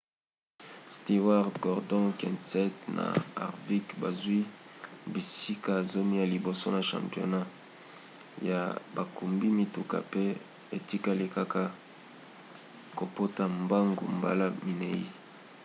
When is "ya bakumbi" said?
8.49-9.47